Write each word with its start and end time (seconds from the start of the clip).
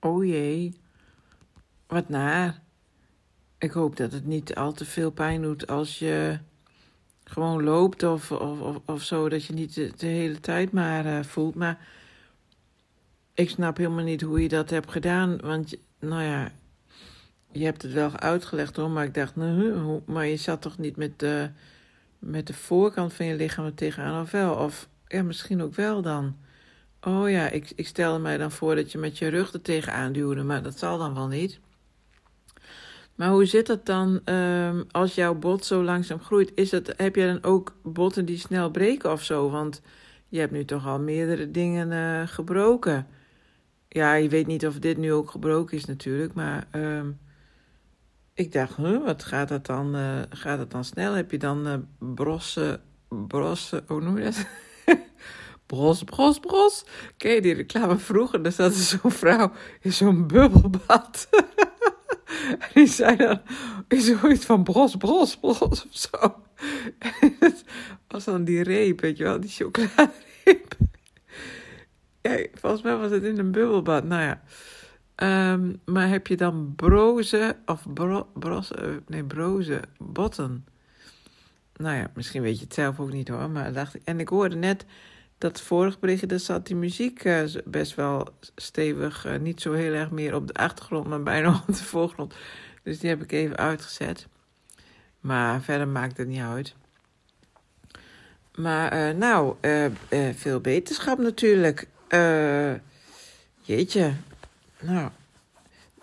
Oh 0.00 0.24
jee, 0.24 0.74
wat 1.86 2.08
naar. 2.08 2.60
Ik 3.58 3.70
hoop 3.70 3.96
dat 3.96 4.12
het 4.12 4.26
niet 4.26 4.54
al 4.54 4.72
te 4.72 4.84
veel 4.84 5.10
pijn 5.10 5.42
doet 5.42 5.66
als 5.66 5.98
je 5.98 6.38
gewoon 7.24 7.62
loopt 7.62 8.02
of, 8.02 8.32
of, 8.32 8.60
of, 8.60 8.76
of 8.84 9.02
zo, 9.02 9.28
dat 9.28 9.44
je 9.44 9.52
niet 9.52 9.74
de, 9.74 10.06
hele 10.06 10.40
tijd 10.40 10.72
maar 10.72 11.06
uh, 11.06 11.22
voelt. 11.22 11.54
Maar 11.54 11.88
ik 13.34 13.50
snap 13.50 13.76
helemaal 13.76 14.04
niet 14.04 14.20
hoe 14.20 14.42
je 14.42 14.48
dat 14.48 14.70
hebt 14.70 14.90
gedaan, 14.90 15.38
want 15.40 15.76
nou 15.98 16.22
ja, 16.22 16.52
je 17.52 17.64
hebt 17.64 17.82
het 17.82 17.92
wel 17.92 18.16
uitgelegd 18.16 18.76
hoor, 18.76 18.90
maar 18.90 19.04
ik 19.04 19.14
dacht, 19.14 19.36
nou, 19.36 20.00
maar 20.06 20.26
je 20.26 20.36
zat 20.36 20.62
toch 20.62 20.78
niet 20.78 20.96
met 20.96 21.18
de, 21.18 21.50
met 22.18 22.46
de 22.46 22.54
voorkant 22.54 23.12
van 23.12 23.26
je 23.26 23.34
lichaam 23.34 23.64
er 23.64 23.74
tegenaan 23.74 24.22
of 24.22 24.30
wel? 24.30 24.54
Of 24.54 24.88
ja, 25.06 25.22
misschien 25.22 25.62
ook 25.62 25.74
wel 25.74 26.02
dan. 26.02 26.36
Oh 27.00 27.30
ja, 27.30 27.48
ik, 27.48 27.72
ik 27.74 27.86
stelde 27.86 28.18
mij 28.18 28.36
dan 28.36 28.50
voor 28.50 28.74
dat 28.74 28.92
je 28.92 28.98
met 28.98 29.18
je 29.18 29.28
rug 29.28 29.52
er 29.52 29.62
tegenaan 29.62 30.12
duwde, 30.12 30.42
maar 30.42 30.62
dat 30.62 30.78
zal 30.78 30.98
dan 30.98 31.14
wel 31.14 31.28
niet. 31.28 31.60
Maar 33.14 33.30
hoe 33.30 33.44
zit 33.44 33.66
dat 33.66 33.86
dan 33.86 34.20
um, 34.34 34.86
als 34.90 35.14
jouw 35.14 35.34
bot 35.34 35.64
zo 35.64 35.82
langzaam 35.82 36.20
groeit? 36.20 36.52
Is 36.54 36.70
het, 36.70 36.94
heb 36.96 37.16
je 37.16 37.26
dan 37.26 37.42
ook 37.42 37.76
botten 37.82 38.24
die 38.24 38.38
snel 38.38 38.70
breken 38.70 39.12
of 39.12 39.22
zo? 39.22 39.50
Want 39.50 39.82
je 40.28 40.38
hebt 40.38 40.52
nu 40.52 40.64
toch 40.64 40.86
al 40.86 41.00
meerdere 41.00 41.50
dingen 41.50 41.90
uh, 41.90 42.28
gebroken. 42.28 43.06
Ja, 43.88 44.14
je 44.14 44.28
weet 44.28 44.46
niet 44.46 44.66
of 44.66 44.78
dit 44.78 44.96
nu 44.96 45.12
ook 45.12 45.30
gebroken 45.30 45.76
is 45.76 45.84
natuurlijk, 45.84 46.34
maar 46.34 46.66
um, 46.72 47.18
ik 48.34 48.52
dacht, 48.52 48.76
wat 48.76 49.24
gaat 49.24 49.48
dat 49.48 49.66
dan? 49.66 49.96
Uh, 49.96 50.20
gaat 50.28 50.58
het 50.58 50.70
dan 50.70 50.84
snel? 50.84 51.12
Heb 51.12 51.30
je 51.30 51.38
dan 51.38 51.66
uh, 51.66 51.74
brosse, 51.98 52.80
brosse, 53.08 53.82
hoe 53.86 54.00
noem 54.00 54.18
je 54.18 54.24
dat? 54.24 54.46
bros, 55.68 56.04
bros, 56.04 56.38
bros. 56.40 56.84
Ken 57.16 57.34
je 57.34 57.40
die 57.40 57.54
reclame 57.54 57.98
vroeger? 57.98 58.42
Dus 58.42 58.56
dat 58.56 58.72
is 58.72 58.88
zo'n 58.88 59.10
vrouw 59.10 59.52
in 59.80 59.92
zo'n 59.92 60.26
bubbelbad. 60.26 61.28
en 62.62 62.68
die 62.74 62.86
zei 62.86 63.16
dan 63.16 63.40
zoiets 63.88 64.44
van 64.44 64.62
bros, 64.64 64.96
bros, 64.96 65.36
bros 65.36 65.60
of 65.60 65.86
zo. 65.90 66.34
En 66.98 67.54
was 68.08 68.24
dan 68.24 68.44
die 68.44 68.62
reep, 68.62 69.00
weet 69.00 69.16
je 69.16 69.24
wel, 69.24 69.40
die 69.40 69.50
chocoladereep. 69.50 70.76
ja, 72.22 72.46
volgens 72.54 72.82
mij 72.82 72.96
was 72.96 73.10
het 73.10 73.22
in 73.22 73.38
een 73.38 73.52
bubbelbad. 73.52 74.04
Nou 74.04 74.22
ja. 74.22 74.42
Um, 75.52 75.80
maar 75.84 76.08
heb 76.08 76.26
je 76.26 76.36
dan 76.36 76.72
broze 76.76 77.56
of 77.66 77.86
bro, 77.94 78.28
bros, 78.34 78.70
nee, 79.06 79.24
broze 79.24 79.80
botten? 79.98 80.66
Nou 81.76 81.96
ja, 81.96 82.10
misschien 82.14 82.42
weet 82.42 82.58
je 82.58 82.64
het 82.64 82.74
zelf 82.74 83.00
ook 83.00 83.12
niet 83.12 83.28
hoor. 83.28 83.50
Maar 83.50 83.72
dacht 83.72 83.94
ik, 83.94 84.02
en 84.04 84.20
ik 84.20 84.28
hoorde 84.28 84.56
net 84.56 84.86
dat 85.38 85.60
vorig 85.60 85.98
berichtje, 85.98 86.26
daar 86.26 86.38
zat 86.38 86.66
die 86.66 86.76
muziek 86.76 87.24
uh, 87.24 87.42
best 87.64 87.94
wel 87.94 88.28
stevig. 88.56 89.26
Uh, 89.26 89.38
niet 89.38 89.60
zo 89.60 89.72
heel 89.72 89.92
erg 89.92 90.10
meer 90.10 90.34
op 90.34 90.46
de 90.46 90.54
achtergrond, 90.54 91.06
maar 91.06 91.22
bijna 91.22 91.48
op 91.68 91.74
de 91.74 91.84
voorgrond. 91.84 92.34
Dus 92.82 92.98
die 92.98 93.08
heb 93.08 93.22
ik 93.22 93.32
even 93.32 93.56
uitgezet. 93.56 94.26
Maar 95.20 95.62
verder 95.62 95.88
maakt 95.88 96.16
het 96.16 96.28
niet 96.28 96.40
uit. 96.40 96.74
Maar 98.54 99.10
uh, 99.10 99.16
nou, 99.16 99.54
veel 100.34 100.60
beterschap 100.60 101.18
natuurlijk. 101.18 101.86
jeetje, 103.60 104.12
nou, 104.80 105.10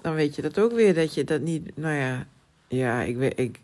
dan 0.00 0.14
weet 0.14 0.34
je 0.34 0.42
dat 0.42 0.58
ook 0.58 0.72
weer, 0.72 0.94
dat 0.94 1.14
je 1.14 1.24
dat 1.24 1.40
niet, 1.40 1.76
nou 1.76 1.94
ja, 1.94 2.26
ja, 2.68 3.02
ik 3.02 3.16
weet, 3.16 3.38
ik, 3.38 3.58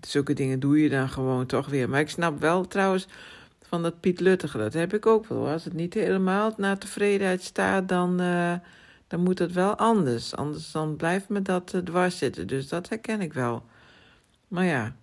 zulke 0.00 0.32
dingen 0.32 0.60
doe 0.60 0.82
je 0.82 0.88
dan 0.88 1.08
gewoon 1.08 1.46
toch 1.46 1.68
weer. 1.68 1.88
Maar 1.88 2.00
ik 2.00 2.10
snap 2.10 2.40
wel 2.40 2.66
trouwens 2.66 3.06
van 3.74 3.82
dat 3.82 4.00
Piet 4.00 4.20
Luttige, 4.20 4.58
dat 4.58 4.72
heb 4.72 4.94
ik 4.94 5.06
ook 5.06 5.26
wel. 5.26 5.48
Als 5.48 5.64
het 5.64 5.72
niet 5.72 5.94
helemaal 5.94 6.54
naar 6.56 6.78
tevredenheid 6.78 7.42
staat, 7.42 7.88
dan, 7.88 8.20
uh, 8.20 8.54
dan 9.06 9.20
moet 9.20 9.38
het 9.38 9.52
wel 9.52 9.76
anders. 9.76 10.36
Anders 10.36 10.72
dan 10.72 10.96
blijft 10.96 11.28
me 11.28 11.42
dat 11.42 11.72
uh, 11.74 11.80
dwars 11.80 12.18
zitten. 12.18 12.46
Dus 12.46 12.68
dat 12.68 12.88
herken 12.88 13.20
ik 13.20 13.32
wel. 13.32 13.66
Maar 14.48 14.64
ja, 14.64 14.96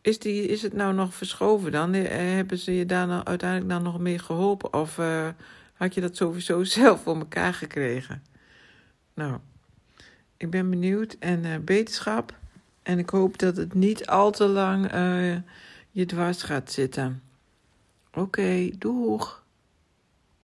is, 0.00 0.18
die, 0.18 0.46
is 0.46 0.62
het 0.62 0.72
nou 0.72 0.94
nog 0.94 1.14
verschoven 1.14 1.72
dan? 1.72 1.94
Eh, 1.94 2.18
hebben 2.34 2.58
ze 2.58 2.76
je 2.76 2.86
daar 2.86 3.06
nou 3.06 3.24
uiteindelijk 3.24 3.70
dan 3.70 3.82
nog 3.82 3.98
mee 3.98 4.18
geholpen? 4.18 4.72
Of 4.72 5.00
had 5.74 5.94
je 5.94 6.00
dat 6.00 6.16
sowieso 6.16 6.64
zelf 6.78 7.02
voor 7.02 7.16
elkaar 7.16 7.54
gekregen? 7.54 8.22
Nou, 9.14 9.38
ik 10.36 10.50
ben 10.50 10.70
benieuwd 10.70 11.16
en 11.18 11.64
beterschap. 11.64 12.38
En 12.82 12.98
ik 12.98 13.10
hoop 13.10 13.38
dat 13.38 13.56
het 13.56 13.74
niet 13.74 14.06
al 14.06 14.30
te 14.30 14.46
lang 14.46 14.90
je 15.90 16.06
dwars 16.06 16.42
gaat 16.42 16.72
zitten. 16.72 17.22
Oké, 18.14 18.20
okay, 18.20 18.74
doeg! 18.78 19.41